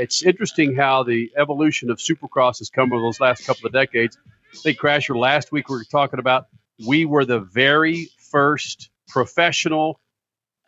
it's 0.00 0.22
interesting 0.22 0.74
how 0.74 1.02
the 1.02 1.30
evolution 1.36 1.90
of 1.90 1.98
Supercross 1.98 2.58
has 2.58 2.70
come 2.70 2.92
over 2.92 3.02
those 3.02 3.20
last 3.20 3.44
couple 3.46 3.66
of 3.66 3.72
decades. 3.72 4.16
I 4.52 4.56
think 4.56 4.78
Crasher 4.78 5.16
last 5.16 5.52
week 5.52 5.68
we 5.68 5.76
were 5.76 5.84
talking 5.84 6.18
about 6.18 6.46
we 6.86 7.04
were 7.04 7.24
the 7.24 7.40
very 7.40 8.08
first 8.30 8.90
professional 9.08 10.00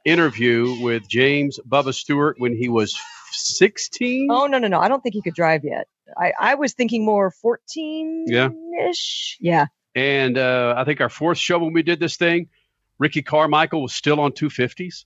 interview 0.05 0.77
with 0.83 1.09
James 1.09 1.59
Bubba 1.69 1.95
Stewart 1.95 2.37
when 2.39 2.57
he 2.57 2.69
was 2.69 2.99
16. 3.33 4.29
Oh 4.31 4.47
no 4.47 4.59
no 4.59 4.69
no! 4.69 4.79
I 4.81 4.89
don't 4.89 5.03
think 5.03 5.15
he 5.15 5.23
could 5.23 5.35
drive 5.35 5.65
yet. 5.65 5.87
I 6.17 6.33
I 6.39 6.55
was 6.55 6.75
thinking 6.75 7.05
more 7.05 7.31
14 7.31 8.27
Yeah. 8.29 8.51
ish. 8.89 9.39
Yeah. 9.41 9.67
And 9.95 10.39
uh, 10.39 10.75
I 10.77 10.85
think 10.85 11.01
our 11.01 11.09
fourth 11.09 11.39
show 11.39 11.59
when 11.59 11.73
we 11.73 11.83
did 11.83 12.01
this 12.01 12.17
thing, 12.17 12.49
Ricky 12.99 13.23
Carmichael 13.23 13.83
was 13.83 13.93
still 13.95 14.21
on 14.21 14.33
250s. 14.33 15.05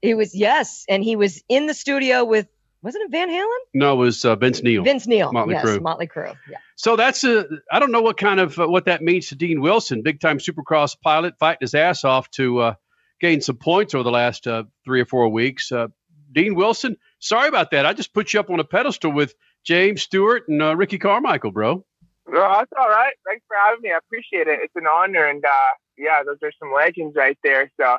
It 0.00 0.14
was 0.16 0.34
yes, 0.34 0.84
and 0.88 1.02
he 1.02 1.16
was 1.16 1.42
in 1.48 1.66
the 1.66 1.74
studio 1.74 2.24
with 2.24 2.46
wasn't 2.82 3.04
it 3.04 3.10
Van 3.10 3.28
Halen? 3.28 3.58
No, 3.74 3.94
it 3.94 3.96
was 3.96 4.24
uh, 4.24 4.36
Vince 4.36 4.62
Neil. 4.62 4.84
Vince 4.84 5.06
Neil. 5.06 5.32
Motley 5.32 5.54
yes, 5.54 5.64
Crue. 5.64 5.80
Motley 5.80 6.06
Crue. 6.06 6.36
Yeah. 6.48 6.58
So 6.76 6.96
that's 6.96 7.24
a. 7.24 7.46
I 7.70 7.80
don't 7.80 7.90
know 7.90 8.02
what 8.02 8.16
kind 8.16 8.38
of 8.38 8.58
uh, 8.58 8.68
what 8.68 8.84
that 8.84 9.02
means 9.02 9.28
to 9.28 9.34
Dean 9.34 9.60
Wilson, 9.60 10.02
big 10.02 10.20
time 10.20 10.38
Supercross 10.38 10.96
pilot, 11.00 11.34
fighting 11.38 11.58
his 11.62 11.74
ass 11.74 12.04
off 12.04 12.30
to 12.32 12.58
uh, 12.60 12.74
gain 13.20 13.40
some 13.40 13.56
points 13.56 13.94
over 13.94 14.04
the 14.04 14.10
last 14.10 14.46
uh, 14.46 14.64
three 14.84 15.00
or 15.00 15.06
four 15.06 15.28
weeks. 15.28 15.72
Uh, 15.72 15.88
Dean 16.30 16.54
Wilson, 16.54 16.96
sorry 17.18 17.48
about 17.48 17.72
that. 17.72 17.86
I 17.86 17.94
just 17.94 18.12
put 18.12 18.32
you 18.32 18.40
up 18.40 18.50
on 18.50 18.60
a 18.60 18.64
pedestal 18.64 19.12
with 19.12 19.34
James 19.64 20.02
Stewart 20.02 20.44
and 20.48 20.62
uh, 20.62 20.76
Ricky 20.76 20.98
Carmichael, 20.98 21.50
bro. 21.50 21.84
Well, 22.26 22.52
that's 22.58 22.72
all 22.78 22.88
right. 22.88 23.14
Thanks 23.26 23.44
for 23.48 23.56
having 23.66 23.82
me. 23.82 23.90
I 23.90 23.98
appreciate 23.98 24.46
it. 24.46 24.60
It's 24.62 24.76
an 24.76 24.86
honor, 24.86 25.24
and 25.26 25.44
uh, 25.44 25.74
yeah, 25.96 26.22
those 26.24 26.36
are 26.42 26.52
some 26.58 26.72
legends 26.72 27.16
right 27.16 27.38
there. 27.42 27.70
So, 27.80 27.96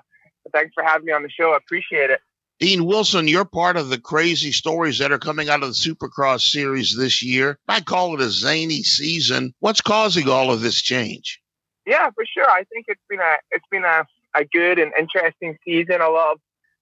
thanks 0.54 0.72
for 0.74 0.84
having 0.84 1.06
me 1.06 1.12
on 1.12 1.24
the 1.24 1.30
show. 1.30 1.54
I 1.54 1.58
appreciate 1.58 2.12
it. 2.12 2.22
Dean 2.60 2.86
Wilson, 2.86 3.30
you're 3.30 3.46
part 3.46 3.78
of 3.78 3.88
the 3.88 4.00
crazy 4.00 4.52
stories 4.52 4.98
that 4.98 5.14
are 5.14 5.20
coming 5.20 5.48
out 5.50 5.64
of 5.64 5.70
the 5.70 5.74
Supercross 5.74 6.42
series 6.42 6.96
this 6.96 7.24
year. 7.24 7.58
I 7.70 7.80
call 7.80 8.14
it 8.16 8.22
a 8.22 8.30
zany 8.30 8.84
season. 8.84 9.54
What's 9.60 9.80
causing 9.80 10.28
all 10.28 10.52
of 10.52 10.60
this 10.60 10.82
change? 10.82 11.42
Yeah, 11.86 12.10
for 12.12 12.26
sure. 12.26 12.50
I 12.50 12.66
think 12.66 12.86
it's 12.90 13.02
been 13.10 13.22
a 13.22 13.38
it's 13.52 13.66
been 13.72 13.86
a, 13.86 14.06
a 14.36 14.44
good 14.44 14.78
and 14.78 14.92
interesting 15.00 15.58
season. 15.64 16.02
A 16.02 16.10
lot 16.10 16.34
of 16.34 16.40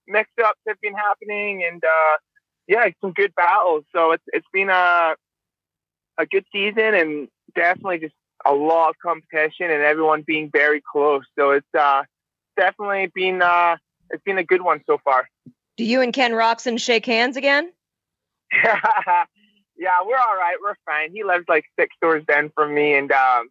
mix 0.08 0.30
ups 0.44 0.60
have 0.68 0.82
been 0.82 0.96
happening, 0.96 1.64
and 1.64 1.84
uh, 1.84 2.18
yeah, 2.68 2.90
some 3.00 3.14
good 3.14 3.36
battles. 3.36 3.86
So 3.96 4.14
it's 4.14 4.23
it's 4.34 4.48
been 4.52 4.70
a 4.70 5.16
a 6.18 6.26
good 6.26 6.46
season, 6.52 6.96
and 6.96 7.28
definitely 7.56 8.00
just 8.00 8.16
a 8.46 8.54
lot 8.54 8.90
of 8.90 8.96
competition, 8.98 9.70
and 9.70 9.84
everyone 9.84 10.23
being 10.26 10.50
very 10.52 10.82
close. 10.92 11.26
So 11.38 11.52
it's 11.52 11.76
uh, 11.78 12.02
definitely 12.58 13.12
been 13.14 13.44
uh, 13.44 13.78
it's 14.10 14.23
been 14.23 14.40
a 14.40 14.44
good 14.44 14.64
one 14.64 14.82
so 14.88 14.98
far. 15.04 15.28
Do 15.78 15.86
you 15.86 16.02
and 16.02 16.11
Ken 16.11 16.31
Roczen 16.31 16.80
shake 16.80 17.06
hands 17.06 17.38
again? 17.38 17.72
yeah, 18.52 18.73
we're 20.03 20.17
all 20.17 20.36
right. 20.36 20.56
We're 20.61 20.75
fine. 20.86 21.11
He 21.14 21.23
lives 21.23 21.45
like 21.47 21.66
six 21.80 21.95
doors 22.02 22.23
down 22.28 22.52
from 22.56 22.73
me, 22.73 22.95
and 22.95 23.11
um, 23.11 23.50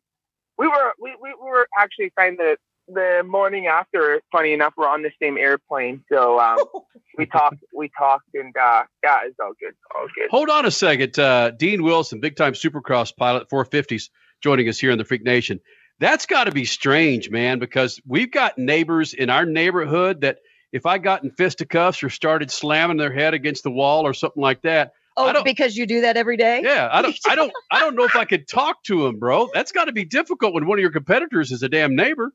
we 0.58 0.66
were 0.66 0.92
we, 1.00 1.14
we, 1.22 1.34
we 1.41 1.48
were 1.48 1.69
actually 1.78 2.10
fine 2.16 2.36
the 2.36 2.56
the 2.88 3.22
morning 3.24 3.69
after. 3.69 4.20
Funny 4.32 4.52
enough, 4.52 4.74
we're 4.77 4.88
on 4.88 5.02
the 5.02 5.12
same 5.22 5.38
airplane, 5.38 6.02
so 6.10 6.41
um, 6.41 6.58
we 7.19 7.27
talked 7.27 7.58
we 7.72 7.91
talked, 7.97 8.28
and 8.34 8.56
uh, 8.56 8.82
yeah, 9.04 9.20
it's 9.24 9.36
all 9.41 9.52
good, 9.60 9.74
all 9.94 10.08
good. 10.14 10.28
Hold 10.30 10.50
on 10.50 10.66
a 10.66 10.70
second. 10.72 11.16
Uh, 11.16 11.50
Dean 11.52 11.84
Wilson, 11.84 12.19
big 12.19 12.34
time 12.34 12.54
Supercross 12.54 13.14
pilot, 13.16 13.48
450s, 13.50 14.08
joining 14.42 14.69
us 14.69 14.80
here 14.80 14.91
in 14.91 14.98
the 14.98 15.04
Freak 15.04 15.22
Nation. 15.22 15.60
That's 16.00 16.27
got 16.27 16.44
to 16.44 16.52
be 16.52 16.64
strange, 16.64 17.30
man, 17.30 17.60
because 17.60 18.00
we've 18.06 18.30
got 18.30 18.58
neighbors 18.58 19.14
in 19.14 19.30
our 19.30 19.47
neighborhood 19.47 20.22
that 20.22 20.38
if 20.77 20.86
I 20.86 20.98
got 20.98 21.24
in 21.24 21.30
fisticuffs 21.30 22.02
or 22.02 22.10
started 22.10 22.50
slamming 22.50 22.96
their 22.98 23.12
head 23.12 23.34
against 23.34 23.62
the 23.64 23.70
wall 23.70 24.06
or 24.06 24.14
something 24.14 24.42
like 24.42 24.62
that, 24.62 24.92
I 25.16 25.30
Oh, 25.30 25.32
don't- 25.32 25.44
because 25.44 25.77
you 25.77 25.86
do 25.86 26.02
that 26.02 26.16
every 26.16 26.36
day? 26.36 26.60
yeah, 26.62 26.88
I 26.92 27.00
don't, 27.02 27.16
I 27.27 27.34
don't, 27.34 27.52
I 27.70 27.80
don't 27.80 27.96
know 27.96 28.05
if 28.05 28.14
I 28.14 28.24
could 28.32 28.46
talk 28.46 28.82
to 28.84 29.06
him, 29.06 29.19
bro. 29.19 29.48
That's 29.54 29.72
got 29.72 29.86
to 29.86 29.92
be 29.92 30.04
difficult 30.04 30.52
when 30.54 30.66
one 30.66 30.78
of 30.78 30.82
your 30.82 30.92
competitors 30.92 31.50
is 31.52 31.62
a 31.62 31.69
damn 31.69 31.97
neighbor. 31.97 32.32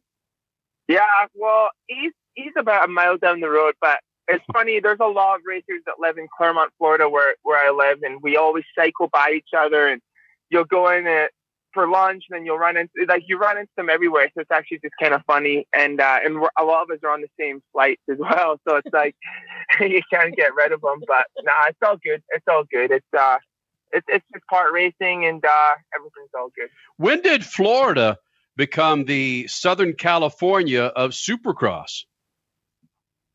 Yeah, 0.88 1.01
well, 1.35 1.69
he's 1.88 2.12
he's 2.34 2.53
about 2.57 2.85
a 2.85 2.88
mile 2.88 3.18
down 3.18 3.40
the 3.40 3.50
road, 3.50 3.75
but 3.80 4.00
it's 4.28 4.44
funny. 4.51 4.80
There's 4.80 5.00
a 5.00 5.06
lot 5.07 5.35
of 5.35 5.41
racers 5.46 5.81
that 5.85 5.96
live 6.00 6.18
in 6.18 6.28
Clermont, 6.35 6.72
Florida, 6.78 7.07
where 7.07 7.35
where 7.44 7.63
I 7.63 7.69
live, 7.72 8.00
and 8.01 8.19
we 8.22 8.35
always 8.38 8.63
cycle 8.78 9.07
by 9.13 9.34
each 9.35 9.50
other. 9.57 9.88
And 9.88 10.01
you'll 10.50 10.66
go 10.66 10.90
in 10.90 11.06
uh, 11.07 11.28
for 11.74 11.88
lunch, 11.88 12.26
and 12.30 12.38
then 12.38 12.46
you'll 12.46 12.58
run 12.58 12.78
into 12.78 12.92
like 13.08 13.24
you 13.28 13.38
run 13.38 13.58
into 13.58 13.72
them 13.78 13.90
everywhere. 13.90 14.30
So 14.34 14.42
it's 14.42 14.52
actually 14.52 14.80
just 14.80 14.94
kind 15.02 15.14
of 15.14 15.22
funny. 15.26 15.68
And 15.74 16.00
uh, 16.00 16.20
and 16.24 16.42
we're, 16.42 16.50
a 16.59 16.64
lot 16.64 16.84
of 16.84 16.92
us 16.92 17.00
are 17.04 17.12
on 17.12 17.22
the 17.22 17.30
same 17.40 17.62
flights 17.72 18.02
as 18.09 18.18
well, 18.18 18.59
so 18.68 18.78
it's 18.78 18.94
like 18.94 19.16
you 19.80 20.02
can't 20.12 20.36
get 20.36 20.54
rid 20.56 20.72
of 20.72 20.81
them. 20.81 21.02
But 21.08 21.26
nah, 21.44 21.68
it's 21.68 21.80
all 21.86 21.98
good. 21.98 22.24
It's 22.30 22.46
all 22.50 22.64
good. 22.72 22.92
It's 22.92 23.14
uh, 23.18 23.38
it's 23.92 24.06
it's 24.10 24.26
just 24.34 24.46
part 24.48 24.74
racing, 24.74 25.26
and 25.26 25.44
uh, 25.44 25.70
everything's 25.96 26.31
all 26.38 26.50
good. 26.56 26.70
When 26.98 27.22
did 27.22 27.46
Florida 27.46 28.18
become 28.58 29.06
the 29.06 29.48
Southern 29.48 29.94
California 29.94 30.84
of 30.84 31.12
Supercross? 31.12 32.04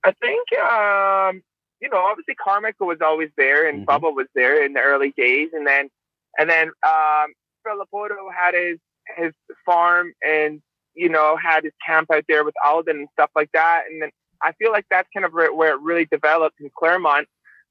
I 0.05 0.13
think, 0.13 0.47
um, 0.59 1.43
you 1.81 1.89
know, 1.91 1.99
obviously 1.99 2.35
Carmichael 2.37 2.87
was 2.87 2.99
always 3.01 3.31
there, 3.37 3.69
and 3.69 3.87
Mhm. 3.87 3.87
Bubba 3.87 4.15
was 4.15 4.29
there 4.35 4.65
in 4.65 4.73
the 4.73 4.81
early 4.81 5.13
days, 5.17 5.51
and 5.53 5.67
then, 5.67 5.91
and 6.39 6.49
then 6.49 6.69
um, 6.85 7.33
Villopoto 7.67 8.29
had 8.37 8.55
his 8.55 8.79
his 9.17 9.33
farm, 9.65 10.13
and 10.27 10.61
you 10.95 11.09
know, 11.09 11.37
had 11.37 11.65
his 11.65 11.73
camp 11.87 12.11
out 12.13 12.25
there 12.29 12.45
with 12.45 12.55
Aldon 12.65 12.97
and 12.97 13.09
stuff 13.13 13.31
like 13.35 13.51
that, 13.53 13.85
and 13.91 14.03
then 14.03 14.11
I 14.43 14.53
feel 14.53 14.71
like 14.73 14.87
that's 14.91 15.09
kind 15.15 15.25
of 15.25 15.33
where, 15.33 15.53
where 15.55 15.75
it 15.75 15.81
really 15.81 16.07
developed 16.11 16.57
in 16.61 16.71
Clermont, 16.77 17.27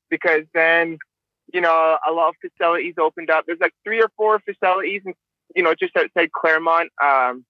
because 0.09 0.43
then, 0.53 0.97
you 1.53 1.61
know, 1.61 1.97
a 2.07 2.11
lot 2.11 2.29
of 2.29 2.35
facilities 2.41 2.95
opened 2.99 3.29
up. 3.29 3.45
There's 3.45 3.59
like 3.59 3.73
three 3.83 4.01
or 4.01 4.09
four 4.17 4.39
facilities, 4.39 5.01
and 5.05 5.15
you 5.55 5.63
know, 5.63 5.75
just 5.75 5.95
outside 5.95 6.31
Clermont. 6.31 6.89
Um, 7.03 7.45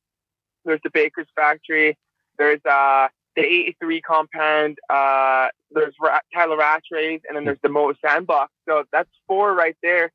there's 0.66 0.82
the 0.84 0.90
Baker's 0.90 1.28
factory. 1.36 1.98
There's 2.38 2.60
uh 2.70 3.08
the 3.36 3.42
83 3.42 4.02
compound, 4.02 4.78
uh, 4.90 5.48
there's 5.72 5.94
Ra- 6.02 6.20
Tyler 6.34 6.58
Rattray's, 6.58 7.22
and 7.28 7.36
then 7.36 7.44
there's 7.44 7.60
the 7.62 7.70
Moto 7.70 7.98
Sandbox. 8.04 8.52
So 8.68 8.86
that's 8.92 9.10
four 9.28 9.54
right 9.54 9.76
there. 9.84 10.12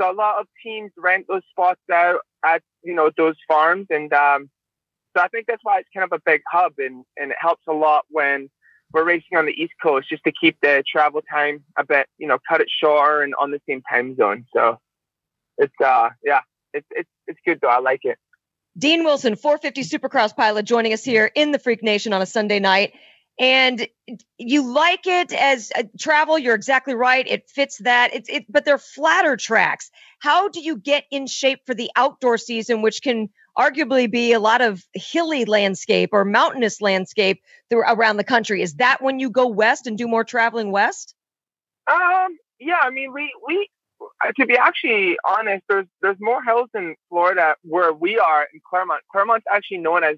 So 0.00 0.10
a 0.10 0.14
lot 0.14 0.40
of 0.40 0.46
teams 0.64 0.92
rent 0.96 1.26
those 1.28 1.42
spots 1.50 1.80
out 1.92 2.20
at, 2.44 2.62
you 2.82 2.94
know, 2.94 3.10
those 3.16 3.36
farms. 3.46 3.86
And 3.90 4.12
um, 4.12 4.48
so 5.16 5.22
I 5.22 5.28
think 5.28 5.46
that's 5.46 5.62
why 5.62 5.78
it's 5.78 5.88
kind 5.94 6.04
of 6.04 6.12
a 6.12 6.22
big 6.24 6.40
hub 6.50 6.72
and, 6.78 7.04
and 7.18 7.32
it 7.32 7.36
helps 7.38 7.62
a 7.68 7.72
lot 7.72 8.04
when 8.08 8.48
we're 8.92 9.04
racing 9.04 9.36
on 9.36 9.46
the 9.46 9.52
East 9.52 9.74
Coast 9.82 10.08
just 10.08 10.24
to 10.24 10.32
keep 10.32 10.56
the 10.62 10.82
travel 10.90 11.20
time 11.30 11.64
a 11.78 11.84
bit, 11.84 12.06
you 12.18 12.26
know, 12.26 12.38
cut 12.48 12.60
it 12.60 12.68
shorter 12.70 13.22
and 13.22 13.34
on 13.38 13.50
the 13.50 13.60
same 13.68 13.82
time 13.82 14.16
zone. 14.16 14.46
So 14.54 14.78
it's, 15.58 15.74
uh, 15.84 16.08
yeah, 16.24 16.40
it's, 16.72 16.86
it's, 16.90 17.08
it's 17.26 17.40
good 17.44 17.58
though. 17.60 17.68
I 17.68 17.80
like 17.80 18.00
it. 18.04 18.16
Dean 18.78 19.04
Wilson, 19.04 19.36
450 19.36 19.82
Supercross 19.82 20.34
pilot, 20.34 20.64
joining 20.64 20.92
us 20.92 21.04
here 21.04 21.30
in 21.34 21.50
the 21.50 21.58
Freak 21.58 21.82
Nation 21.82 22.12
on 22.12 22.22
a 22.22 22.26
Sunday 22.26 22.60
night. 22.60 22.94
And 23.38 23.86
you 24.36 24.70
like 24.72 25.06
it 25.06 25.32
as 25.32 25.72
uh, 25.74 25.84
travel. 25.98 26.38
You're 26.38 26.54
exactly 26.54 26.94
right. 26.94 27.26
It 27.26 27.48
fits 27.48 27.78
that. 27.78 28.14
It's 28.14 28.28
it, 28.28 28.44
but 28.50 28.64
they're 28.64 28.78
flatter 28.78 29.36
tracks. 29.36 29.90
How 30.18 30.48
do 30.48 30.60
you 30.60 30.76
get 30.76 31.04
in 31.10 31.26
shape 31.26 31.60
for 31.64 31.74
the 31.74 31.90
outdoor 31.96 32.36
season, 32.36 32.82
which 32.82 33.00
can 33.02 33.30
arguably 33.56 34.10
be 34.10 34.32
a 34.32 34.40
lot 34.40 34.60
of 34.60 34.84
hilly 34.92 35.46
landscape 35.46 36.10
or 36.12 36.24
mountainous 36.24 36.82
landscape 36.82 37.42
through, 37.70 37.80
around 37.80 38.18
the 38.18 38.24
country? 38.24 38.60
Is 38.60 38.74
that 38.74 39.00
when 39.00 39.18
you 39.18 39.30
go 39.30 39.46
west 39.46 39.86
and 39.86 39.96
do 39.96 40.06
more 40.06 40.24
traveling 40.24 40.70
west? 40.70 41.14
Um, 41.90 42.36
yeah, 42.58 42.78
I 42.82 42.90
mean, 42.90 43.12
we 43.14 43.32
we 43.46 43.70
uh, 44.02 44.32
to 44.38 44.46
be 44.46 44.56
actually 44.56 45.16
honest, 45.26 45.64
there's 45.68 45.86
there's 46.02 46.18
more 46.20 46.42
hills 46.42 46.68
in 46.74 46.94
Florida 47.08 47.56
where 47.62 47.92
we 47.92 48.18
are 48.18 48.46
in 48.52 48.60
Clermont. 48.68 49.02
Clermont's 49.10 49.46
actually 49.50 49.78
known 49.78 50.04
as 50.04 50.16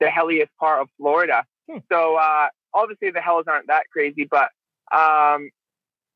the 0.00 0.10
hilliest 0.10 0.50
part 0.58 0.80
of 0.80 0.88
Florida. 0.96 1.44
Hmm. 1.70 1.78
So 1.90 2.16
uh, 2.16 2.48
obviously 2.74 3.10
the 3.10 3.22
hills 3.22 3.44
aren't 3.48 3.68
that 3.68 3.84
crazy, 3.92 4.28
but 4.30 4.50
um, 4.92 5.50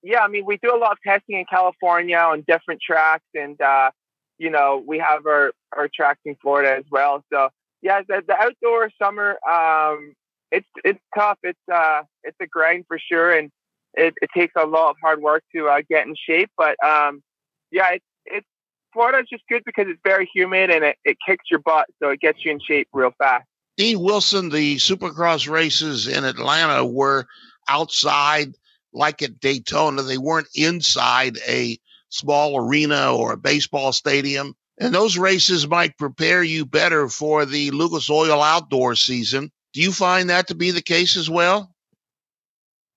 yeah, 0.03 0.21
I 0.21 0.29
mean, 0.29 0.45
we 0.45 0.59
do 0.63 0.75
a 0.75 0.79
lot 0.79 0.93
of 0.93 0.99
testing 1.05 1.39
in 1.39 1.45
California 1.51 2.19
on 2.19 2.45
different 2.47 2.81
tracks, 2.81 3.25
and 3.35 3.61
uh, 3.61 3.91
you 4.39 4.51
know, 4.51 4.83
we 4.87 4.99
have 4.99 5.27
our 5.27 5.53
our 5.77 5.89
tracks 5.93 6.21
in 6.25 6.37
Florida 6.41 6.77
as 6.77 6.85
well. 6.91 7.25
So 7.33 7.49
yeah, 7.83 8.03
the, 8.07 8.23
the 8.27 8.35
outdoor 8.35 8.91
summer, 9.01 9.39
um, 9.49 10.15
it's 10.53 10.69
it's 10.85 11.01
tough. 11.15 11.39
It's 11.43 11.59
uh, 11.73 12.03
it's 12.23 12.37
a 12.41 12.47
grind 12.47 12.85
for 12.87 12.99
sure, 12.99 13.37
and 13.37 13.51
it, 13.95 14.15
it 14.21 14.31
takes 14.35 14.53
a 14.57 14.67
lot 14.67 14.91
of 14.91 14.97
hard 15.03 15.21
work 15.21 15.43
to 15.55 15.69
uh, 15.69 15.81
get 15.89 16.07
in 16.07 16.15
shape. 16.15 16.51
But 16.57 16.77
um, 16.85 17.23
yeah, 17.71 17.95
it, 17.95 18.03
it's 18.27 18.47
Florida's 18.93 19.29
just 19.31 19.45
good 19.49 19.63
because 19.65 19.87
it's 19.89 20.01
very 20.05 20.29
humid 20.33 20.71
and 20.71 20.85
it, 20.85 20.97
it 21.05 21.17
kicks 21.27 21.45
your 21.51 21.61
butt, 21.61 21.87
so 22.03 22.11
it 22.11 22.21
gets 22.21 22.45
you 22.45 22.53
in 22.53 22.61
shape 22.61 22.89
real 22.93 23.13
fast. 23.19 23.47
Dean 23.77 24.01
Wilson, 24.01 24.49
the 24.49 24.77
Supercross 24.77 25.49
races 25.49 26.09
in 26.09 26.25
Atlanta 26.25 26.85
were 26.85 27.27
outside, 27.69 28.55
like 28.93 29.23
at 29.23 29.41
Daytona. 29.41 30.03
They 30.03 30.19
weren't 30.19 30.49
inside 30.55 31.39
a 31.47 31.79
small 32.09 32.59
arena 32.59 33.15
or 33.15 33.33
a 33.33 33.37
baseball 33.37 33.93
stadium. 33.93 34.55
And 34.79 34.95
those 34.95 35.17
races 35.17 35.67
might 35.67 35.99
prepare 35.99 36.43
you 36.43 36.65
better 36.67 37.09
for 37.09 37.47
the 37.47 37.71
Lucas 37.71 38.11
Oil 38.11 38.43
outdoor 38.43 38.95
season. 38.95 39.51
Do 39.73 39.81
you 39.81 39.93
find 39.93 40.31
that 40.31 40.49
to 40.49 40.55
be 40.55 40.71
the 40.71 40.83
case 40.83 41.17
as 41.17 41.29
well? 41.29 41.75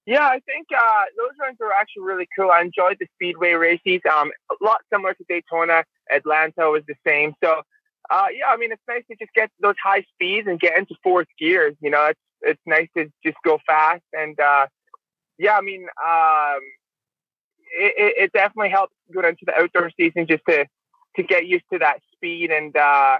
Yeah, 0.05 0.25
I 0.25 0.39
think 0.45 0.67
uh, 0.75 1.03
those 1.17 1.37
runs 1.39 1.57
were 1.59 1.71
actually 1.71 2.03
really 2.03 2.27
cool. 2.35 2.49
I 2.51 2.61
enjoyed 2.61 2.97
the 2.99 3.07
speedway 3.13 3.51
races. 3.51 4.01
Um, 4.11 4.31
a 4.49 4.63
lot 4.63 4.79
similar 4.91 5.13
to 5.13 5.23
Daytona. 5.29 5.83
Atlanta 6.11 6.69
was 6.69 6.83
the 6.87 6.95
same. 7.05 7.33
So, 7.43 7.61
uh, 8.09 8.25
yeah, 8.31 8.47
I 8.47 8.57
mean, 8.57 8.71
it's 8.71 8.81
nice 8.87 9.03
to 9.09 9.15
just 9.17 9.33
get 9.33 9.51
those 9.61 9.75
high 9.83 10.03
speeds 10.13 10.47
and 10.47 10.59
get 10.59 10.77
into 10.77 10.95
fourth 11.03 11.27
gears. 11.37 11.75
You 11.81 11.91
know, 11.91 12.05
it's 12.07 12.19
it's 12.41 12.61
nice 12.65 12.87
to 12.97 13.11
just 13.23 13.37
go 13.43 13.59
fast. 13.65 14.03
And 14.13 14.39
uh, 14.39 14.67
yeah, 15.37 15.57
I 15.57 15.61
mean, 15.61 15.83
um, 15.83 16.59
it, 17.71 18.13
it 18.17 18.33
definitely 18.33 18.69
helps 18.69 18.93
go 19.13 19.21
into 19.21 19.45
the 19.45 19.55
outdoor 19.55 19.91
season 19.97 20.27
just 20.27 20.43
to 20.49 20.65
to 21.15 21.23
get 21.23 21.45
used 21.45 21.65
to 21.71 21.79
that 21.79 21.99
speed 22.13 22.51
and 22.51 22.75
uh, 22.75 23.17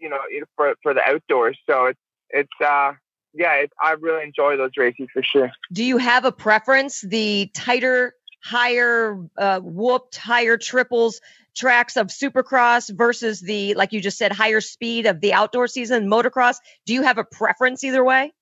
you 0.00 0.08
know 0.08 0.18
for 0.56 0.74
for 0.82 0.94
the 0.94 1.02
outdoors. 1.02 1.58
So 1.68 1.86
it's 1.86 2.00
it's 2.30 2.66
uh, 2.66 2.92
yeah, 3.34 3.64
I 3.82 3.92
really 3.92 4.24
enjoy 4.24 4.56
those 4.56 4.72
races 4.76 5.06
for 5.12 5.22
sure. 5.22 5.50
Do 5.72 5.84
you 5.84 5.98
have 5.98 6.24
a 6.24 6.32
preference? 6.32 7.00
The 7.00 7.50
tighter, 7.54 8.14
higher 8.42 9.18
uh, 9.36 9.60
whooped, 9.60 10.16
higher 10.16 10.56
triples 10.56 11.20
tracks 11.56 11.96
of 11.96 12.08
Supercross 12.08 12.94
versus 12.94 13.40
the 13.40 13.74
like 13.74 13.92
you 13.92 14.00
just 14.00 14.18
said 14.18 14.32
higher 14.32 14.60
speed 14.60 15.06
of 15.06 15.20
the 15.20 15.32
outdoor 15.32 15.66
season 15.66 16.08
motocross. 16.08 16.56
Do 16.84 16.94
you 16.94 17.02
have 17.02 17.18
a 17.18 17.24
preference 17.24 17.82
either 17.84 18.04
way? 18.04 18.32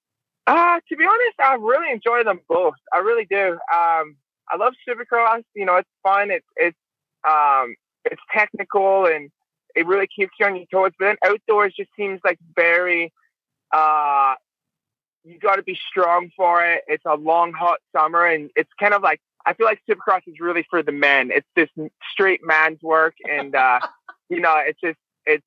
Uh, 0.47 0.81
to 0.89 0.97
be 0.97 1.05
honest, 1.05 1.41
I 1.41 1.55
really 1.55 1.91
enjoy 1.91 2.23
them 2.25 2.41
both. 2.49 2.75
I 2.93 2.99
really 2.99 3.27
do. 3.31 3.53
Um, 3.53 4.17
I 4.49 4.57
love 4.59 4.75
Supercross. 4.87 5.43
You 5.55 5.65
know, 5.65 5.77
it's 5.77 5.89
fun. 6.03 6.31
It's 6.31 6.47
it's 6.57 6.77
um, 7.27 7.75
it's 8.05 8.21
technical 8.33 9.07
and 9.07 9.31
it 9.75 9.87
really 9.87 10.07
keeps 10.07 10.33
you 10.39 10.47
on 10.47 10.57
your 10.57 10.67
toes. 10.71 10.93
But 10.99 11.07
then 11.07 11.17
outdoors 11.25 11.75
just 11.77 11.91
seems 11.97 12.21
like 12.25 12.39
very 12.55 13.13
uh, 13.73 14.35
you 15.25 15.39
got 15.39 15.57
to 15.57 15.63
be 15.63 15.79
strong 15.91 16.31
for 16.37 16.65
it. 16.65 16.83
It's 16.87 17.05
a 17.07 17.17
long, 17.17 17.53
hot 17.53 17.79
summer, 17.97 18.25
and 18.27 18.51
it's 18.57 18.71
kind 18.79 18.95
of 18.95 19.03
like 19.03 19.21
I 19.47 19.53
feel 19.55 19.67
like 19.67 19.81
Supercross 19.89 20.23
is 20.27 20.41
really 20.41 20.67
for 20.71 20.83
the 20.83 20.93
men. 20.93 21.31
It's 21.33 21.47
just 21.57 21.73
straight 22.13 22.41
man's 22.43 22.83
work, 22.83 23.15
and 23.31 23.55
uh, 23.55 23.81
you 24.29 24.41
know, 24.41 24.55
it's 24.59 24.81
just 24.81 24.99
it's 25.27 25.45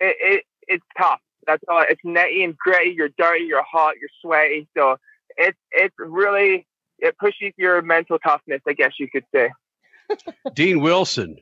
it, 0.00 0.16
it 0.20 0.44
it's 0.66 0.84
tough. 0.96 1.20
That's 1.46 1.62
all. 1.68 1.84
It's 1.88 2.00
netty 2.04 2.44
and 2.44 2.56
gritty. 2.56 2.90
You're 2.90 3.10
dirty. 3.16 3.44
You're 3.44 3.64
hot. 3.64 3.94
You're 4.00 4.10
sweaty. 4.20 4.68
So 4.76 4.96
it's 5.36 5.58
it's 5.72 5.94
really 5.98 6.66
it 6.98 7.16
pushes 7.18 7.52
your 7.56 7.80
mental 7.82 8.18
toughness, 8.18 8.60
I 8.66 8.72
guess 8.72 8.92
you 8.98 9.08
could 9.10 9.24
say. 9.34 9.50
Dean 10.54 10.80
Wilson, 10.80 11.38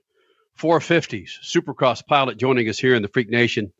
450s 0.58 1.30
Supercross 1.42 2.06
pilot, 2.06 2.38
joining 2.38 2.68
us 2.68 2.78
here 2.78 2.94
in 2.94 3.02
the 3.02 3.08
Freak 3.08 3.30
Nation. 3.30 3.72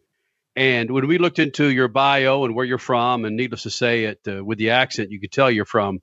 And 0.55 0.91
when 0.91 1.07
we 1.07 1.19
looked 1.19 1.39
into 1.39 1.71
your 1.71 1.89
bio 1.89 2.45
and 2.45 2.55
where 2.55 2.65
you're 2.65 2.79
from, 2.79 3.27
and 3.27 3.37
needless 3.37 3.65
to 3.65 3.71
say, 3.71 4.05
it 4.05 4.21
uh, 4.27 4.43
with 4.43 4.57
the 4.57 4.71
accent, 4.71 5.11
you 5.11 5.21
could 5.21 5.33
tell 5.33 5.51
you're 5.51 5.67
from, 5.67 6.01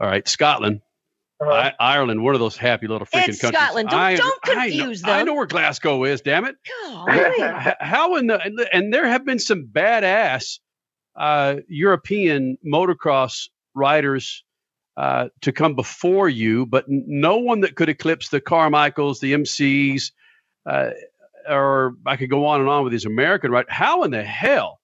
all 0.00 0.08
right, 0.08 0.26
Scotland, 0.26 0.80
uh-huh. 1.40 1.72
I, 1.78 1.94
Ireland, 1.94 2.22
one 2.22 2.34
of 2.34 2.40
those 2.40 2.56
happy 2.56 2.86
little 2.86 3.06
freaking 3.06 3.28
it's 3.28 3.40
countries. 3.40 3.62
Scotland. 3.62 3.88
Don't, 3.88 4.00
I, 4.00 4.16
don't 4.16 4.42
confuse 4.42 5.02
I 5.04 5.06
know, 5.06 5.12
them. 5.12 5.20
I 5.20 5.22
know 5.24 5.34
where 5.34 5.46
Glasgow 5.46 6.04
is. 6.04 6.20
Damn 6.20 6.44
it! 6.44 6.56
How 7.80 8.16
in 8.16 8.26
the 8.26 8.68
and 8.72 8.92
there 8.92 9.08
have 9.08 9.24
been 9.24 9.38
some 9.38 9.66
badass 9.66 10.58
uh, 11.16 11.56
European 11.68 12.58
motocross 12.66 13.48
riders 13.74 14.44
uh, 14.96 15.28
to 15.40 15.52
come 15.52 15.74
before 15.74 16.28
you, 16.28 16.66
but 16.66 16.84
no 16.88 17.38
one 17.38 17.60
that 17.60 17.74
could 17.74 17.88
eclipse 17.88 18.28
the 18.28 18.40
Carmichaels, 18.40 19.20
the 19.20 19.32
MCs, 19.32 20.12
uh, 20.66 20.90
or 21.48 21.94
I 22.04 22.16
could 22.16 22.28
go 22.28 22.46
on 22.46 22.60
and 22.60 22.68
on 22.68 22.84
with 22.84 22.92
these 22.92 23.06
American 23.06 23.50
right. 23.50 23.64
How 23.68 24.02
in 24.02 24.10
the 24.10 24.22
hell 24.22 24.80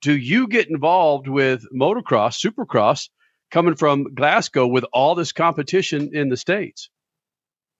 do 0.00 0.16
you 0.16 0.48
get 0.48 0.70
involved 0.70 1.28
with 1.28 1.64
motocross, 1.74 2.42
supercross, 2.42 3.08
coming 3.50 3.74
from 3.74 4.14
Glasgow 4.14 4.66
with 4.66 4.84
all 4.92 5.14
this 5.14 5.32
competition 5.32 6.14
in 6.14 6.28
the 6.28 6.36
states? 6.36 6.90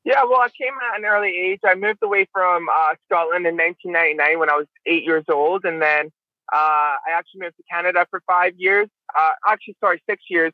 Yeah, 0.04 0.24
well, 0.24 0.40
I 0.40 0.48
came 0.48 0.72
at 0.90 0.98
an 0.98 1.04
early 1.04 1.36
age. 1.36 1.60
I 1.64 1.74
moved 1.74 1.98
away 2.02 2.26
from 2.32 2.66
uh, 2.68 2.94
Scotland 3.06 3.46
in 3.46 3.56
1999 3.56 4.38
when 4.38 4.48
I 4.48 4.54
was 4.54 4.66
eight 4.86 5.04
years 5.04 5.24
old, 5.28 5.64
and 5.64 5.82
then 5.82 6.06
uh, 6.52 6.96
I 7.06 7.10
actually 7.12 7.42
moved 7.42 7.56
to 7.56 7.62
Canada 7.70 8.06
for 8.08 8.22
five 8.26 8.54
years. 8.56 8.88
Uh, 9.18 9.32
actually, 9.46 9.76
sorry, 9.80 10.02
six 10.08 10.22
years. 10.30 10.52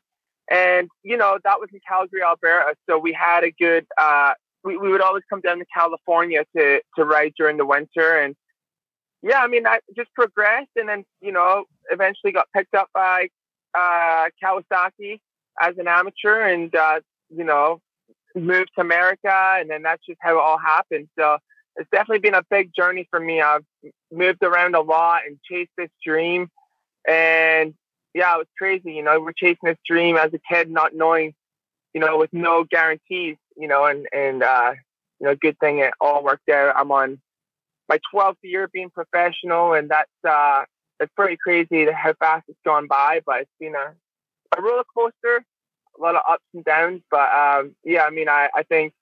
And 0.51 0.89
you 1.03 1.17
know 1.17 1.39
that 1.43 1.59
was 1.59 1.69
in 1.73 1.79
Calgary, 1.87 2.21
Alberta. 2.21 2.75
So 2.87 2.99
we 2.99 3.13
had 3.13 3.43
a 3.43 3.51
good 3.51 3.85
uh, 3.97 4.33
we, 4.63 4.77
we 4.77 4.91
would 4.91 5.01
always 5.01 5.23
come 5.29 5.41
down 5.41 5.59
to 5.59 5.65
California 5.73 6.43
to 6.55 6.81
to 6.97 7.05
ride 7.05 7.33
during 7.37 7.57
the 7.57 7.65
winter 7.65 8.19
and 8.19 8.35
yeah, 9.21 9.39
I 9.39 9.47
mean 9.47 9.65
I 9.65 9.79
just 9.95 10.13
progressed 10.13 10.69
and 10.75 10.87
then, 10.87 11.03
you 11.19 11.31
know, 11.31 11.65
eventually 11.89 12.31
got 12.31 12.47
picked 12.55 12.75
up 12.75 12.89
by 12.93 13.29
uh, 13.75 14.27
Kawasaki 14.43 15.19
as 15.59 15.77
an 15.77 15.87
amateur 15.87 16.41
and 16.41 16.73
uh, 16.75 16.99
you 17.29 17.43
know, 17.43 17.81
moved 18.35 18.71
to 18.75 18.81
America 18.81 19.55
and 19.59 19.69
then 19.69 19.81
that's 19.83 20.05
just 20.05 20.19
how 20.21 20.37
it 20.37 20.41
all 20.41 20.57
happened. 20.57 21.07
So 21.17 21.37
it's 21.75 21.89
definitely 21.91 22.19
been 22.19 22.35
a 22.35 22.43
big 22.49 22.71
journey 22.73 23.07
for 23.09 23.19
me. 23.19 23.41
I've 23.41 23.65
moved 24.11 24.43
around 24.43 24.75
a 24.75 24.81
lot 24.81 25.21
and 25.27 25.37
chased 25.49 25.71
this 25.77 25.89
dream 26.05 26.49
and 27.07 27.73
yeah, 28.13 28.33
it 28.35 28.37
was 28.37 28.47
crazy. 28.57 28.93
You 28.93 29.03
know, 29.03 29.19
we're 29.19 29.33
chasing 29.33 29.57
this 29.63 29.77
dream 29.85 30.15
as 30.15 30.33
a 30.33 30.39
kid, 30.39 30.69
not 30.69 30.95
knowing, 30.95 31.33
you 31.93 31.99
know, 31.99 32.17
with 32.17 32.31
no 32.31 32.63
guarantees 32.63 33.35
you 33.55 33.67
know, 33.67 33.85
and 33.85 34.07
and 34.13 34.43
uh, 34.43 34.73
you 35.19 35.27
know, 35.27 35.35
good 35.35 35.57
thing 35.59 35.79
it 35.79 35.93
all 35.99 36.23
worked 36.23 36.49
out. 36.49 36.75
I'm 36.75 36.91
on 36.91 37.19
my 37.87 37.99
12th 38.13 38.37
year 38.43 38.69
being 38.71 38.89
professional, 38.89 39.73
and 39.73 39.89
that's 39.89 40.09
uh, 40.27 40.63
it's 40.99 41.11
pretty 41.15 41.37
crazy 41.37 41.87
how 41.91 42.13
fast 42.13 42.45
it's 42.47 42.59
gone 42.65 42.87
by. 42.87 43.21
But 43.25 43.41
it's 43.41 43.51
been 43.59 43.75
a 43.75 43.93
a 44.57 44.61
roller 44.61 44.83
coaster, 44.95 45.45
a 45.97 46.01
lot 46.01 46.15
of 46.15 46.21
ups 46.29 46.43
and 46.53 46.63
downs. 46.63 47.01
But 47.09 47.29
um, 47.31 47.75
yeah, 47.83 48.03
I 48.03 48.09
mean, 48.09 48.29
I 48.29 48.49
I 48.55 48.63
think 48.63 48.93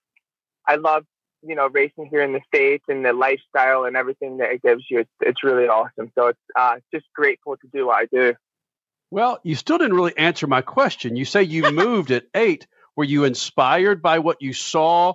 I 0.66 0.76
love 0.76 1.04
you 1.42 1.54
know 1.54 1.68
racing 1.68 2.08
here 2.10 2.22
in 2.22 2.32
the 2.32 2.40
states 2.46 2.84
and 2.88 3.04
the 3.04 3.12
lifestyle 3.12 3.84
and 3.84 3.96
everything 3.96 4.38
that 4.38 4.50
it 4.50 4.62
gives 4.62 4.84
you. 4.90 5.00
It's 5.00 5.10
it's 5.20 5.44
really 5.44 5.68
awesome. 5.68 6.10
So 6.14 6.28
it's 6.28 6.38
uh, 6.56 6.76
just 6.92 7.06
grateful 7.14 7.56
to 7.56 7.68
do 7.72 7.86
what 7.86 7.96
I 7.96 8.06
do. 8.06 8.34
Well, 9.10 9.38
you 9.44 9.54
still 9.54 9.78
didn't 9.78 9.96
really 9.96 10.16
answer 10.16 10.46
my 10.46 10.62
question. 10.62 11.16
You 11.16 11.24
say 11.24 11.42
you 11.42 11.70
moved 11.72 12.10
at 12.10 12.26
eight. 12.34 12.66
Were 12.96 13.04
you 13.04 13.24
inspired 13.24 14.02
by 14.02 14.20
what 14.20 14.40
you 14.40 14.52
saw 14.52 15.14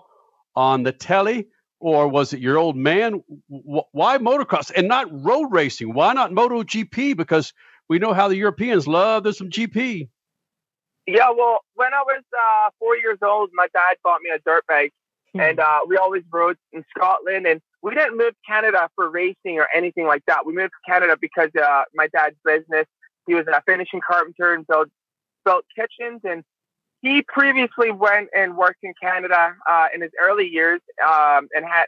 on 0.55 0.83
the 0.83 0.91
telly, 0.91 1.47
or 1.79 2.07
was 2.07 2.33
it 2.33 2.39
your 2.39 2.57
old 2.57 2.75
man? 2.75 3.23
Why 3.47 4.17
motocross 4.17 4.71
and 4.75 4.87
not 4.87 5.07
road 5.23 5.47
racing? 5.51 5.93
Why 5.93 6.13
not 6.13 6.31
MotoGP? 6.31 7.15
Because 7.15 7.53
we 7.87 7.99
know 7.99 8.13
how 8.13 8.27
the 8.27 8.35
Europeans 8.35 8.87
love 8.87 9.23
there's 9.23 9.37
some 9.37 9.49
GP. 9.49 10.09
Yeah, 11.07 11.31
well, 11.35 11.59
when 11.73 11.93
I 11.93 12.03
was 12.03 12.21
uh, 12.33 12.69
four 12.77 12.95
years 12.95 13.17
old, 13.23 13.49
my 13.53 13.67
dad 13.73 13.97
bought 14.03 14.21
me 14.21 14.29
a 14.29 14.39
dirt 14.45 14.63
bike, 14.67 14.93
hmm. 15.33 15.39
and 15.39 15.59
uh, 15.59 15.79
we 15.87 15.97
always 15.97 16.23
rode 16.31 16.57
in 16.71 16.85
Scotland. 16.95 17.47
And 17.47 17.61
we 17.81 17.95
didn't 17.95 18.17
move 18.17 18.31
to 18.31 18.39
Canada 18.47 18.89
for 18.95 19.09
racing 19.09 19.57
or 19.57 19.67
anything 19.73 20.05
like 20.05 20.23
that. 20.27 20.45
We 20.45 20.53
moved 20.53 20.71
to 20.71 20.91
Canada 20.91 21.17
because 21.19 21.49
uh, 21.59 21.83
my 21.95 22.07
dad's 22.07 22.35
business. 22.45 22.85
He 23.25 23.35
was 23.35 23.45
a 23.47 23.61
finishing 23.65 24.01
carpenter 24.05 24.53
and 24.53 24.65
built 24.67 24.89
built 25.45 25.65
kitchens, 25.75 26.21
and 26.23 26.43
he 27.01 27.21
previously 27.21 27.91
went 27.91 28.29
and 28.35 28.57
worked 28.57 28.83
in 28.83 28.93
Canada 29.01 29.55
uh, 29.69 29.87
in 29.93 30.01
his 30.01 30.11
early 30.21 30.47
years 30.47 30.81
um, 31.05 31.47
and 31.53 31.65
had 31.65 31.85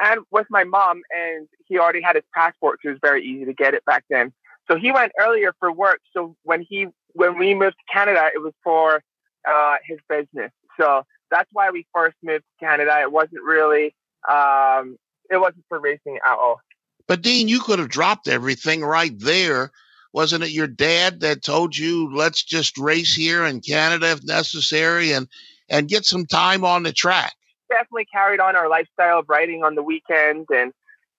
and 0.00 0.20
with 0.30 0.46
my 0.50 0.64
mom 0.64 1.02
and 1.10 1.46
he 1.66 1.78
already 1.78 2.00
had 2.02 2.16
his 2.16 2.24
passport 2.34 2.80
so 2.82 2.88
it 2.88 2.92
was 2.92 3.00
very 3.02 3.24
easy 3.24 3.44
to 3.44 3.54
get 3.54 3.74
it 3.74 3.84
back 3.84 4.04
then. 4.10 4.32
So 4.70 4.76
he 4.76 4.92
went 4.92 5.12
earlier 5.18 5.54
for 5.58 5.72
work 5.72 6.00
so 6.14 6.36
when 6.42 6.62
he 6.62 6.86
when 7.12 7.38
we 7.38 7.54
moved 7.54 7.76
to 7.76 7.92
canada 7.92 8.30
it 8.34 8.38
was 8.38 8.52
for 8.62 9.02
uh, 9.48 9.76
his 9.86 9.98
business. 10.08 10.52
So 10.80 11.04
that's 11.30 11.48
why 11.52 11.70
we 11.70 11.86
first 11.94 12.16
moved 12.22 12.44
to 12.44 12.64
canada. 12.64 13.00
It 13.00 13.12
wasn't 13.12 13.42
really 13.44 13.94
um, 14.28 14.96
it 15.30 15.38
wasn't 15.38 15.64
for 15.68 15.80
racing 15.80 16.18
at 16.24 16.32
all. 16.32 16.60
But 17.06 17.22
dean 17.22 17.48
you 17.48 17.60
could 17.60 17.78
have 17.78 17.88
dropped 17.88 18.28
everything 18.28 18.82
right 18.82 19.18
there 19.18 19.72
wasn't 20.12 20.44
it 20.44 20.50
your 20.50 20.66
dad 20.66 21.20
that 21.20 21.42
told 21.42 21.76
you 21.76 22.14
let's 22.14 22.42
just 22.42 22.78
race 22.78 23.14
here 23.14 23.44
in 23.44 23.60
Canada 23.60 24.12
if 24.12 24.24
necessary 24.24 25.12
and 25.12 25.28
and 25.68 25.88
get 25.88 26.04
some 26.04 26.26
time 26.26 26.64
on 26.64 26.82
the 26.82 26.92
track? 26.92 27.34
Definitely 27.70 28.06
carried 28.12 28.40
on 28.40 28.56
our 28.56 28.68
lifestyle 28.68 29.20
of 29.20 29.28
riding 29.28 29.64
on 29.64 29.74
the 29.74 29.82
weekends 29.82 30.46
and 30.54 30.72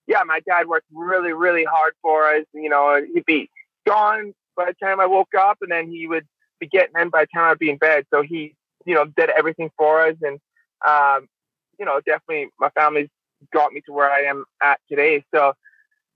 yeah, 0.05 0.21
my 0.25 0.41
dad 0.41 0.67
worked 0.67 0.88
really, 0.91 1.31
really 1.31 1.63
hard 1.63 1.93
for 2.01 2.27
us. 2.27 2.43
You 2.53 2.69
know, 2.69 3.01
he'd 3.13 3.25
be 3.25 3.50
gone 3.85 4.33
by 4.55 4.65
the 4.65 4.73
time 4.73 5.00
I 5.00 5.05
woke 5.05 5.33
up 5.38 5.59
and 5.62 5.71
then 5.71 5.89
he 5.89 6.07
would 6.07 6.27
be 6.59 6.67
getting 6.67 6.93
in 7.00 7.09
by 7.09 7.23
the 7.23 7.27
time 7.33 7.51
I'd 7.51 7.59
be 7.59 7.69
in 7.69 7.77
bed. 7.77 8.05
So 8.13 8.21
he, 8.21 8.55
you 8.85 8.93
know, 8.93 9.05
did 9.05 9.29
everything 9.29 9.71
for 9.77 10.05
us 10.05 10.15
and 10.21 10.39
um, 10.85 11.27
you 11.79 11.85
know, 11.85 12.00
definitely 12.05 12.50
my 12.59 12.69
family's 12.69 13.09
got 13.51 13.71
me 13.71 13.81
to 13.85 13.93
where 13.93 14.12
I 14.12 14.23
am 14.23 14.45
at 14.62 14.79
today. 14.89 15.23
So 15.33 15.53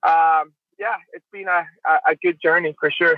um, 0.03 0.53
yeah, 0.79 0.95
it's 1.13 1.25
been 1.31 1.47
a, 1.47 1.65
a 2.09 2.15
good 2.21 2.39
journey 2.41 2.75
for 2.79 2.91
sure. 2.91 3.15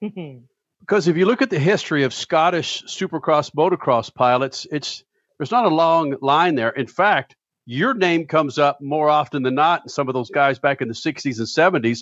because 0.80 1.08
if 1.08 1.16
you 1.16 1.26
look 1.26 1.42
at 1.42 1.50
the 1.50 1.58
history 1.58 2.04
of 2.04 2.12
Scottish 2.12 2.82
Supercross 2.84 3.54
motocross 3.54 4.12
pilots, 4.12 4.66
it's 4.70 5.04
there's 5.38 5.50
not 5.50 5.64
a 5.64 5.74
long 5.74 6.16
line 6.20 6.54
there. 6.54 6.70
In 6.70 6.86
fact, 6.86 7.36
your 7.66 7.94
name 7.94 8.26
comes 8.26 8.58
up 8.58 8.80
more 8.80 9.08
often 9.08 9.42
than 9.42 9.54
not. 9.54 9.82
And 9.82 9.90
some 9.90 10.08
of 10.08 10.14
those 10.14 10.30
guys 10.30 10.58
back 10.58 10.82
in 10.82 10.88
the 10.88 10.94
60s 10.94 11.38
and 11.38 11.84
70s, 11.84 12.00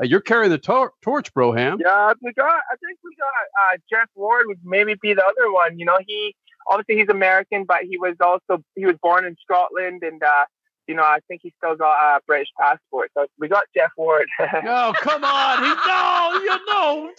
Uh, 0.00 0.04
you're 0.04 0.20
carrying 0.20 0.50
the 0.50 0.58
tor- 0.58 0.92
torch, 1.02 1.32
Broham. 1.34 1.78
Yeah, 1.80 2.12
we 2.22 2.32
got. 2.32 2.60
I 2.70 2.76
think 2.76 2.98
we 3.02 3.16
got 3.16 3.74
uh, 3.74 3.76
Jeff 3.90 4.08
Ward 4.14 4.44
would 4.46 4.60
maybe 4.62 4.94
be 5.00 5.14
the 5.14 5.24
other 5.24 5.50
one. 5.50 5.78
You 5.78 5.86
know, 5.86 5.98
he 6.06 6.36
obviously 6.70 6.98
he's 6.98 7.08
American, 7.08 7.64
but 7.64 7.82
he 7.82 7.98
was 7.98 8.14
also 8.20 8.62
he 8.76 8.86
was 8.86 8.96
born 9.02 9.24
in 9.24 9.34
Scotland, 9.42 10.02
and 10.04 10.22
uh, 10.22 10.44
you 10.88 10.94
know 10.94 11.02
I 11.02 11.18
think 11.28 11.42
he 11.42 11.52
still 11.58 11.76
got 11.76 12.16
a 12.16 12.20
British 12.26 12.48
passport. 12.58 13.10
So 13.14 13.26
we 13.38 13.46
got 13.48 13.64
Jeff 13.74 13.90
Ward. 13.96 14.26
oh 14.40 14.92
come 15.00 15.22
on! 15.22 15.62
He, 15.62 15.70
no, 15.86 16.40
you 16.42 16.66
know 16.66 17.10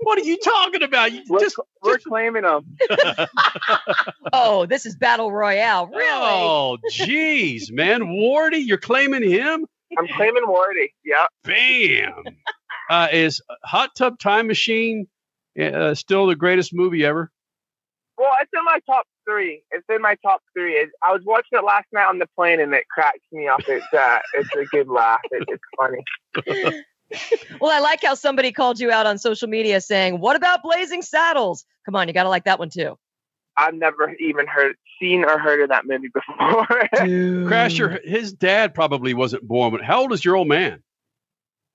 what 0.00 0.18
are 0.18 0.24
you 0.24 0.38
talking 0.38 0.82
about? 0.82 1.12
You 1.12 1.22
we're, 1.28 1.38
just, 1.40 1.56
we're 1.82 1.94
just- 1.94 2.06
claiming 2.06 2.44
him. 2.44 2.76
Oh, 4.32 4.66
this 4.66 4.84
is 4.84 4.96
battle 4.96 5.30
royale. 5.30 5.86
Really? 5.86 6.08
Oh, 6.10 6.78
jeez, 6.90 7.70
man, 7.70 8.00
Wardy, 8.02 8.66
you're 8.66 8.78
claiming 8.78 9.22
him? 9.22 9.66
I'm 9.96 10.08
claiming 10.08 10.42
Wardy. 10.44 10.88
Yep. 11.04 11.28
Bam! 11.44 12.24
Uh, 12.90 13.08
is 13.12 13.40
Hot 13.64 13.90
Tub 13.96 14.18
Time 14.18 14.48
Machine 14.48 15.06
uh, 15.60 15.94
still 15.94 16.26
the 16.26 16.34
greatest 16.34 16.74
movie 16.74 17.04
ever? 17.04 17.30
Well, 18.16 18.32
it's 18.40 18.50
in 18.56 18.64
my 18.64 18.78
top 18.86 19.06
three. 19.28 19.62
It's 19.72 19.84
in 19.88 20.00
my 20.00 20.16
top 20.22 20.40
three. 20.54 20.74
It, 20.74 20.90
I 21.02 21.12
was 21.12 21.22
watching 21.24 21.58
it 21.58 21.64
last 21.64 21.86
night 21.92 22.06
on 22.06 22.18
the 22.18 22.28
plane, 22.36 22.60
and 22.60 22.72
it 22.74 22.88
cracks 22.88 23.18
me 23.32 23.48
up. 23.48 23.60
It's 23.66 23.92
uh, 23.92 24.18
it's 24.34 24.48
a 24.54 24.64
good 24.66 24.88
laugh. 24.88 25.20
It, 25.30 25.48
it's 25.48 25.62
funny. 25.76 26.82
Well, 27.60 27.70
I 27.70 27.80
like 27.80 28.02
how 28.02 28.14
somebody 28.14 28.50
called 28.50 28.80
you 28.80 28.90
out 28.90 29.06
on 29.06 29.18
social 29.18 29.46
media 29.46 29.80
saying, 29.80 30.20
"What 30.20 30.36
about 30.36 30.62
Blazing 30.62 31.02
Saddles?" 31.02 31.64
Come 31.84 31.94
on, 31.96 32.08
you 32.08 32.14
got 32.14 32.24
to 32.24 32.28
like 32.28 32.44
that 32.44 32.58
one 32.58 32.70
too. 32.70 32.98
I've 33.56 33.74
never 33.74 34.12
even 34.18 34.46
heard, 34.46 34.74
seen, 35.00 35.24
or 35.24 35.38
heard 35.38 35.60
of 35.60 35.68
that 35.68 35.86
movie 35.86 36.08
before. 36.08 36.66
Crasher, 36.94 38.04
his 38.04 38.32
dad 38.32 38.74
probably 38.74 39.14
wasn't 39.14 39.46
born. 39.46 39.70
But 39.70 39.84
how 39.84 40.00
old 40.00 40.12
is 40.12 40.24
your 40.24 40.36
old 40.36 40.48
man? 40.48 40.82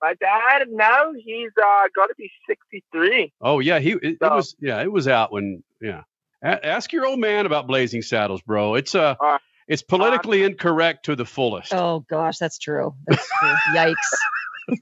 My 0.01 0.13
dad 0.19 0.67
now 0.69 1.12
he's 1.13 1.51
uh, 1.58 1.88
got 1.96 2.08
to 2.08 2.15
be 2.17 2.31
63. 2.48 3.34
Oh 3.41 3.60
yeah, 3.60 3.79
he 3.79 3.91
it, 3.91 4.17
it 4.19 4.22
was 4.22 4.55
yeah, 4.60 4.81
it 4.81 4.91
was 4.91 5.08
out 5.08 5.31
when 5.31 5.63
yeah. 5.81 6.03
A- 6.43 6.65
ask 6.65 6.91
your 6.93 7.05
old 7.05 7.19
man 7.19 7.46
about 7.46 7.67
Blazing 7.67 8.01
Saddles, 8.01 8.41
bro. 8.41 8.75
It's 8.75 8.96
uh, 8.96 9.15
Uh, 9.19 9.38
it's 9.67 9.81
politically 9.84 10.43
incorrect 10.43 11.05
to 11.05 11.15
the 11.15 11.25
fullest. 11.25 11.74
Oh 11.74 12.05
gosh, 12.10 12.38
that's 12.38 12.58
true. 12.58 12.96
That's 13.08 13.27
true. 13.39 13.53
Yikes. 13.75 14.75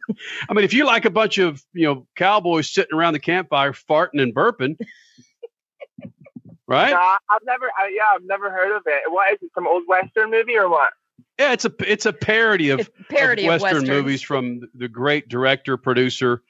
I 0.50 0.54
mean, 0.54 0.66
if 0.66 0.74
you 0.74 0.86
like 0.86 1.06
a 1.06 1.10
bunch 1.10 1.38
of 1.38 1.62
you 1.74 1.86
know 1.88 2.08
cowboys 2.16 2.70
sitting 2.70 2.98
around 2.98 3.14
the 3.14 3.20
campfire 3.20 3.74
farting 3.74 4.22
and 4.22 4.34
burping, 4.36 4.78
right? 6.68 6.92
Nah, 6.92 7.18
I've 7.30 7.46
never, 7.46 7.66
I, 7.66 7.90
yeah, 7.96 8.04
I've 8.14 8.24
never 8.26 8.50
heard 8.52 8.76
of 8.76 8.84
it. 8.86 9.04
What 9.12 9.34
is 9.34 9.40
it? 9.42 9.52
Some 9.56 9.68
old 9.68 9.84
western 9.88 10.32
movie 10.32 10.58
or 10.58 10.70
what? 10.70 10.90
Yeah, 11.40 11.54
it's 11.54 11.66
a 11.66 11.72
it's 11.80 12.06
a 12.06 12.14
parody 12.14 12.72
of, 12.72 12.80
It's 12.82 12.90
parody 13.10 13.48
of 13.48 13.56
of, 13.56 13.62
Western 13.62 13.82
Westerns. 13.84 13.90
movies 13.90 14.22
from 14.22 14.62
the 14.74 14.88
great 14.88 15.28
director 15.30 15.78
producer 15.78 16.42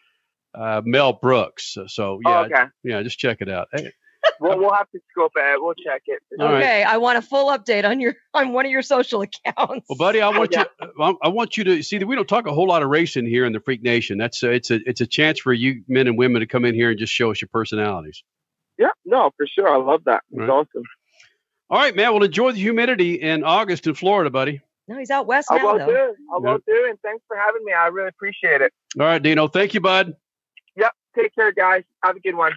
uh, 0.56 0.82
Mel 0.84 1.14
Brooks. 1.14 1.74
So, 1.74 1.88
so, 1.88 2.20
Oh, 2.26 2.30
yeah, 2.30 2.40
okay. 2.42 2.64
yeah, 2.84 3.04
just 3.04 3.20
check 3.20 3.38
it 3.42 3.50
out. 3.50 3.68
Hey, 3.74 3.92
We'll, 4.40 4.58
we'll 4.60 4.74
have 4.74 4.90
to 4.92 5.00
scope 5.12 5.32
it. 5.36 5.62
We'll 5.62 5.74
check 5.74 6.04
it. 6.08 6.22
All 6.40 6.46
right. 6.48 6.64
Okay, 6.64 6.84
I 6.84 6.98
want 6.98 7.18
a 7.18 7.22
full 7.22 7.48
update 7.50 7.86
on 7.90 8.00
your 8.00 8.16
on 8.34 8.54
one 8.54 8.66
of 8.66 8.72
your 8.72 8.82
social 8.82 9.22
accounts. 9.22 9.86
Well, 9.90 9.98
buddy, 9.98 10.22
I 10.22 10.30
want 10.30 10.52
Yeah. 10.52 10.66
you. 10.82 10.88
I 11.00 11.14
I 11.24 11.28
want 11.30 11.58
you 11.58 11.64
to 11.66 11.82
see 11.84 11.98
that 11.98 12.08
we 12.08 12.16
don't 12.16 12.28
talk 12.28 12.48
a 12.48 12.54
whole 12.54 12.68
lot 12.68 12.84
of 12.84 12.90
racing 12.90 13.26
here 13.26 13.46
in 13.46 13.54
the 13.54 13.60
Freak 13.60 13.84
Nation. 13.84 14.18
That's 14.18 14.44
uh, 14.44 14.50
it's 14.50 14.72
a 14.72 14.80
it's 14.86 15.02
a 15.02 15.08
chance 15.08 15.40
for 15.40 15.54
you 15.54 15.84
men 15.88 16.08
and 16.08 16.18
women 16.18 16.40
to 16.42 16.48
come 16.48 16.66
in 16.66 16.76
here 16.76 16.90
and 16.92 17.00
just 17.00 17.14
show 17.14 17.32
us 17.32 17.42
your 17.42 17.50
personalities. 17.52 18.24
Yeah, 18.78 18.90
no, 19.06 19.32
for 19.38 19.48
sure. 19.48 19.68
I 19.68 19.78
love 19.78 20.04
that. 20.06 20.22
It's 20.32 20.40
Right. 20.40 20.50
awesome. 20.50 20.84
All 21.70 21.80
right, 21.80 21.96
man. 21.96 22.14
Well, 22.14 22.24
enjoy 22.24 22.52
the 22.54 22.60
humidity 22.60 23.16
in 23.16 23.44
August 23.44 23.88
in 23.88 23.94
Florida, 23.96 24.30
buddy. 24.30 24.62
No, 24.88 24.98
he's 24.98 25.10
out 25.10 25.26
west 25.28 25.52
I 25.52 25.58
now 25.58 25.74
will 25.74 25.80
though. 25.80 25.86
do. 25.88 25.94
I 25.94 26.40
Yeah. 26.42 26.52
will 26.54 26.60
do. 26.66 26.86
And 26.90 26.98
thanks 27.02 27.24
for 27.28 27.36
having 27.36 27.66
me. 27.66 27.74
I 27.74 27.88
really 27.88 28.08
appreciate 28.08 28.62
it. 28.62 28.72
All 29.00 29.06
right, 29.06 29.22
Dino. 29.22 29.48
Thank 29.50 29.74
you, 29.74 29.82
bud. 29.82 30.16
Yep. 30.78 30.92
Take 31.14 31.36
care, 31.36 31.52
guys. 31.52 31.84
Have 32.06 32.16
a 32.16 32.20
good 32.20 32.36
one. 32.36 32.54